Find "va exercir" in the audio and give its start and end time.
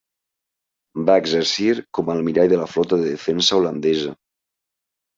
1.09-1.69